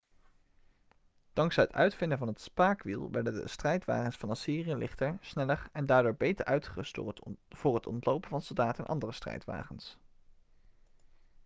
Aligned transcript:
dankzij 1.33 1.63
het 1.63 1.73
uitvinden 1.73 2.17
van 2.17 2.27
het 2.27 2.41
spaakwiel 2.41 3.11
werden 3.11 3.33
de 3.33 3.47
strijdwagens 3.47 4.15
van 4.17 4.29
assyrië 4.29 4.73
lichter 4.75 5.17
sneller 5.21 5.69
en 5.71 5.85
daardoor 5.85 6.15
beter 6.15 6.45
uitgerust 6.45 6.99
voor 7.49 7.75
het 7.75 7.87
ontlopen 7.87 8.29
van 8.29 8.41
soldaten 8.41 8.83
en 8.83 8.89
andere 8.89 9.11
strijdwagens 9.11 9.97